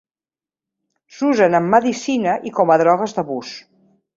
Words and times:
S'usen 1.17 1.59
en 1.59 1.67
medicina 1.75 2.33
i 2.51 2.55
com 2.61 2.75
a 2.77 2.81
drogues 2.85 3.17
d'abús. 3.19 3.53